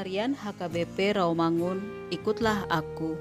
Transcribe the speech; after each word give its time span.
Harian 0.00 0.32
HKBP 0.32 1.20
Rawamangun, 1.20 2.08
ikutlah 2.08 2.64
aku. 2.72 3.20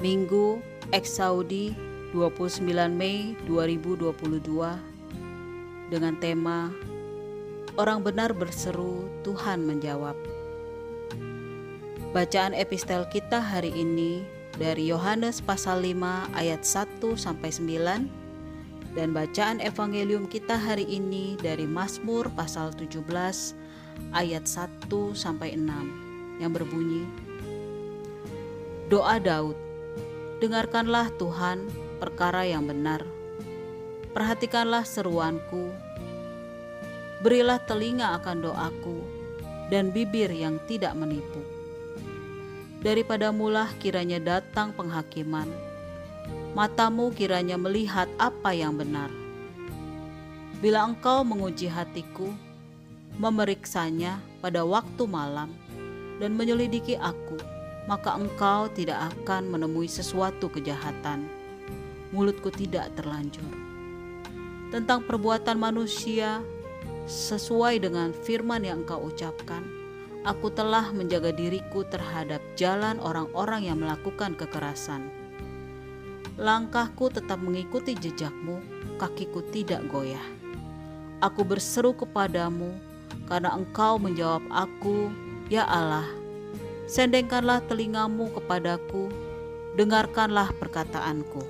Minggu, 0.00 0.64
Eksaudi 0.96 1.76
29 2.16 2.64
Mei 2.88 3.36
2022 3.44 4.08
dengan 5.92 6.16
tema 6.24 6.72
Orang 7.76 8.00
benar 8.00 8.32
berseru, 8.32 9.12
Tuhan 9.28 9.68
menjawab. 9.68 10.16
Bacaan 12.16 12.56
epistel 12.56 13.04
kita 13.12 13.44
hari 13.44 13.76
ini 13.76 14.24
dari 14.56 14.88
Yohanes 14.88 15.44
pasal 15.44 15.84
5 15.84 16.32
ayat 16.32 16.64
1 16.64 16.96
sampai 17.12 17.52
9 17.52 18.96
dan 18.96 19.12
bacaan 19.12 19.60
evangelium 19.60 20.32
kita 20.32 20.56
hari 20.56 20.88
ini 20.88 21.36
dari 21.44 21.68
Mazmur 21.68 22.32
pasal 22.32 22.72
17 22.72 23.04
ayat 24.14 24.48
1 24.48 24.73
sampai 25.16 25.56
6 25.56 26.40
yang 26.40 26.52
berbunyi 26.52 27.08
Doa 28.92 29.16
Daud 29.16 29.64
Dengarkanlah 30.44 31.08
Tuhan 31.16 31.70
perkara 32.02 32.44
yang 32.44 32.68
benar. 32.68 33.00
Perhatikanlah 34.12 34.84
seruanku. 34.84 35.72
Berilah 37.24 37.56
telinga 37.64 38.12
akan 38.20 38.44
doaku 38.44 38.98
dan 39.72 39.88
bibir 39.88 40.28
yang 40.28 40.60
tidak 40.68 40.92
menipu. 40.98 41.40
Daripada 42.84 43.32
mulah 43.32 43.72
kiranya 43.80 44.20
datang 44.20 44.76
penghakiman. 44.76 45.48
Matamu 46.52 47.08
kiranya 47.16 47.56
melihat 47.56 48.10
apa 48.20 48.52
yang 48.52 48.76
benar. 48.76 49.08
Bila 50.60 50.84
engkau 50.84 51.24
menguji 51.24 51.72
hatiku, 51.72 52.28
memeriksanya 53.18 54.18
pada 54.42 54.66
waktu 54.66 55.06
malam 55.06 55.54
dan 56.18 56.34
menyelidiki 56.34 56.98
aku, 56.98 57.38
maka 57.86 58.16
engkau 58.16 58.66
tidak 58.72 59.12
akan 59.12 59.50
menemui 59.50 59.86
sesuatu 59.86 60.50
kejahatan. 60.50 61.26
Mulutku 62.14 62.50
tidak 62.50 62.94
terlanjur. 62.94 63.50
Tentang 64.70 65.06
perbuatan 65.06 65.58
manusia, 65.58 66.42
sesuai 67.06 67.84
dengan 67.84 68.10
firman 68.10 68.64
yang 68.64 68.82
engkau 68.82 69.06
ucapkan, 69.06 69.62
aku 70.24 70.48
telah 70.50 70.90
menjaga 70.90 71.30
diriku 71.30 71.84
terhadap 71.86 72.40
jalan 72.56 72.96
orang-orang 72.98 73.68
yang 73.68 73.78
melakukan 73.78 74.32
kekerasan. 74.34 75.06
Langkahku 76.34 77.14
tetap 77.14 77.38
mengikuti 77.38 77.94
jejakmu, 77.94 78.58
kakiku 78.98 79.44
tidak 79.54 79.86
goyah. 79.86 80.26
Aku 81.22 81.46
berseru 81.46 81.94
kepadamu, 81.94 82.74
karena 83.28 83.56
engkau 83.56 83.96
menjawab 83.96 84.44
aku, 84.52 85.08
Ya 85.48 85.64
Allah, 85.68 86.08
sendengkanlah 86.88 87.64
telingamu 87.64 88.32
kepadaku, 88.32 89.12
dengarkanlah 89.76 90.52
perkataanku. 90.56 91.44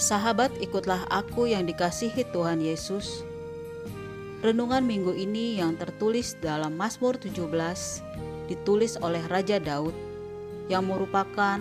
Sahabat, 0.00 0.54
ikutlah 0.58 1.04
aku 1.12 1.50
yang 1.50 1.68
dikasihi 1.68 2.24
Tuhan 2.32 2.64
Yesus. 2.64 3.22
Renungan 4.40 4.80
minggu 4.88 5.12
ini 5.12 5.60
yang 5.60 5.76
tertulis 5.76 6.32
dalam 6.40 6.72
Mazmur 6.72 7.20
17 7.20 7.44
ditulis 8.48 8.96
oleh 9.04 9.20
Raja 9.28 9.60
Daud 9.60 9.92
yang 10.72 10.88
merupakan 10.88 11.60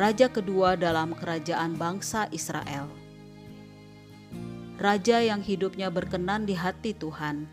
raja 0.00 0.32
kedua 0.32 0.80
dalam 0.80 1.12
kerajaan 1.12 1.76
bangsa 1.76 2.24
Israel 2.32 2.99
raja 4.80 5.20
yang 5.20 5.44
hidupnya 5.44 5.92
berkenan 5.92 6.48
di 6.48 6.56
hati 6.56 6.96
Tuhan. 6.96 7.44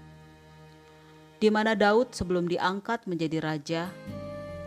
Di 1.43 1.51
mana 1.51 1.75
Daud 1.75 2.15
sebelum 2.15 2.47
diangkat 2.47 3.03
menjadi 3.03 3.43
raja, 3.43 3.83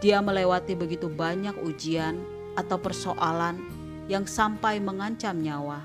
dia 0.04 0.20
melewati 0.20 0.76
begitu 0.76 1.08
banyak 1.08 1.56
ujian 1.64 2.20
atau 2.60 2.76
persoalan 2.76 3.56
yang 4.12 4.28
sampai 4.28 4.76
mengancam 4.76 5.40
nyawa. 5.40 5.80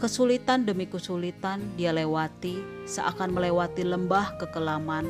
Kesulitan 0.00 0.64
demi 0.64 0.88
kesulitan 0.88 1.60
dia 1.76 1.92
lewati 1.92 2.88
seakan 2.88 3.36
melewati 3.36 3.84
lembah 3.84 4.40
kekelaman 4.40 5.04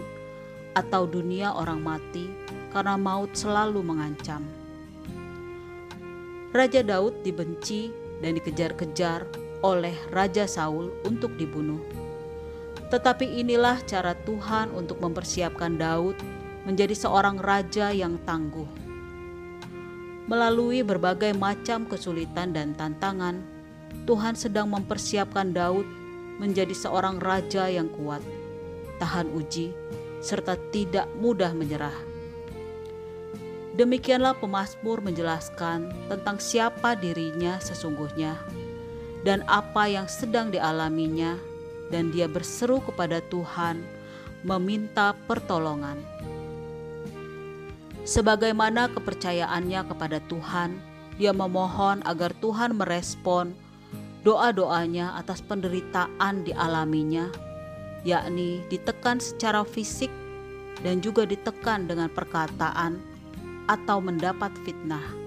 atau 0.74 1.06
dunia 1.06 1.54
orang 1.54 1.78
mati 1.78 2.26
karena 2.74 2.98
maut 2.98 3.30
selalu 3.30 3.78
mengancam. 3.78 4.42
Raja 6.50 6.82
Daud 6.82 7.22
dibenci 7.22 7.94
dan 8.18 8.34
dikejar-kejar 8.34 9.45
oleh 9.66 9.98
Raja 10.14 10.46
Saul 10.46 10.94
untuk 11.02 11.34
dibunuh. 11.34 11.82
Tetapi 12.86 13.42
inilah 13.42 13.82
cara 13.82 14.14
Tuhan 14.22 14.70
untuk 14.70 15.02
mempersiapkan 15.02 15.74
Daud 15.74 16.14
menjadi 16.62 16.94
seorang 16.94 17.42
raja 17.42 17.90
yang 17.90 18.14
tangguh. 18.22 18.66
Melalui 20.30 20.86
berbagai 20.86 21.34
macam 21.34 21.86
kesulitan 21.86 22.54
dan 22.54 22.74
tantangan, 22.78 23.42
Tuhan 24.06 24.38
sedang 24.38 24.70
mempersiapkan 24.70 25.50
Daud 25.50 25.86
menjadi 26.38 26.74
seorang 26.74 27.18
raja 27.18 27.66
yang 27.66 27.90
kuat, 27.90 28.22
tahan 29.02 29.30
uji, 29.34 29.74
serta 30.22 30.58
tidak 30.70 31.10
mudah 31.18 31.54
menyerah. 31.54 31.94
Demikianlah 33.78 34.34
pemazmur 34.38 35.02
menjelaskan 35.02 35.90
tentang 36.10 36.40
siapa 36.40 36.96
dirinya 36.96 37.60
sesungguhnya 37.60 38.65
dan 39.26 39.42
apa 39.50 39.90
yang 39.90 40.06
sedang 40.06 40.54
dialaminya, 40.54 41.34
dan 41.90 42.14
dia 42.14 42.30
berseru 42.30 42.78
kepada 42.78 43.18
Tuhan, 43.26 43.82
meminta 44.46 45.18
pertolongan. 45.26 45.98
Sebagaimana 48.06 48.86
kepercayaannya 48.94 49.82
kepada 49.90 50.22
Tuhan, 50.30 50.78
dia 51.18 51.34
memohon 51.34 52.06
agar 52.06 52.30
Tuhan 52.38 52.78
merespon 52.78 53.50
doa-doanya 54.22 55.18
atas 55.18 55.42
penderitaan 55.42 56.46
dialaminya, 56.46 57.26
yakni 58.06 58.62
ditekan 58.70 59.18
secara 59.18 59.66
fisik 59.66 60.10
dan 60.86 61.02
juga 61.02 61.26
ditekan 61.26 61.90
dengan 61.90 62.06
perkataan 62.14 63.02
atau 63.66 63.98
mendapat 63.98 64.54
fitnah 64.62 65.25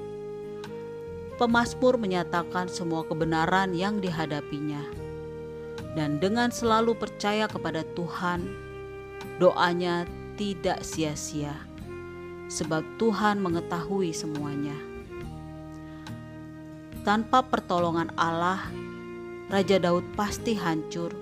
Pemasmur 1.40 1.96
menyatakan 1.96 2.68
semua 2.68 3.08
kebenaran 3.08 3.72
yang 3.72 4.04
dihadapinya. 4.04 4.84
Dan 5.96 6.20
dengan 6.20 6.52
selalu 6.52 7.00
percaya 7.00 7.48
kepada 7.48 7.88
Tuhan, 7.96 8.44
doanya 9.40 10.04
tidak 10.36 10.84
sia-sia, 10.84 11.56
sebab 12.52 12.84
Tuhan 13.00 13.40
mengetahui 13.40 14.12
semuanya. 14.12 14.76
Tanpa 17.08 17.40
pertolongan 17.40 18.12
Allah, 18.20 18.60
Raja 19.48 19.80
Daud 19.80 20.04
pasti 20.20 20.60
hancur 20.60 21.16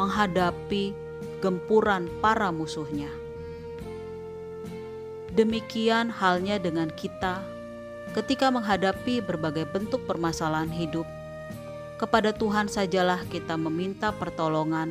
menghadapi 0.00 0.96
gempuran 1.44 2.08
para 2.24 2.48
musuhnya. 2.48 3.12
Demikian 5.36 6.08
halnya 6.08 6.56
dengan 6.56 6.88
kita 6.88 7.57
ketika 8.18 8.50
menghadapi 8.50 9.22
berbagai 9.22 9.70
bentuk 9.70 10.02
permasalahan 10.02 10.74
hidup. 10.74 11.06
Kepada 12.02 12.34
Tuhan 12.34 12.66
sajalah 12.66 13.22
kita 13.30 13.54
meminta 13.54 14.10
pertolongan, 14.10 14.90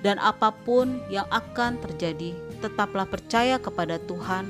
dan 0.00 0.16
apa 0.16 0.48
pun 0.48 0.96
yang 1.12 1.28
akan 1.28 1.76
terjadi, 1.84 2.32
tetaplah 2.64 3.04
percaya 3.04 3.60
kepada 3.60 4.00
Tuhan. 4.00 4.48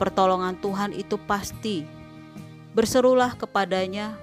Pertolongan 0.00 0.56
Tuhan 0.64 0.96
itu 0.96 1.20
pasti. 1.28 1.84
Berserulah 2.72 3.36
kepadanya, 3.36 4.16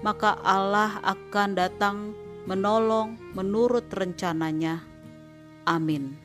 maka 0.00 0.38
Allah 0.40 1.02
akan 1.02 1.58
datang 1.58 2.14
menolong 2.46 3.18
menurut 3.34 3.90
rencananya. 3.90 4.80
Amin. 5.68 6.16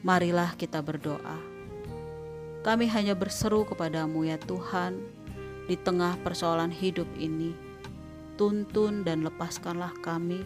Marilah 0.00 0.56
kita 0.56 0.80
berdoa. 0.80 1.47
Kami 2.68 2.84
hanya 2.92 3.16
berseru 3.16 3.64
kepadamu 3.64 4.28
ya 4.28 4.36
Tuhan, 4.44 5.00
di 5.64 5.76
tengah 5.80 6.20
persoalan 6.20 6.68
hidup 6.68 7.08
ini. 7.16 7.56
Tuntun 8.36 9.08
dan 9.08 9.24
lepaskanlah 9.24 9.96
kami 10.04 10.44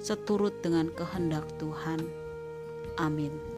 seturut 0.00 0.64
dengan 0.64 0.88
kehendak 0.96 1.44
Tuhan. 1.60 2.08
Amin. 2.96 3.57